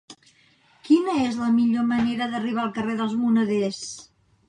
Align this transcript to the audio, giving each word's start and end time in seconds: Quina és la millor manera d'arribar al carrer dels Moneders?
Quina 0.87 1.17
és 1.27 1.37
la 1.43 1.51
millor 1.59 1.87
manera 1.91 2.31
d'arribar 2.35 2.67
al 2.67 2.75
carrer 2.81 2.99
dels 3.05 3.19
Moneders? 3.23 3.83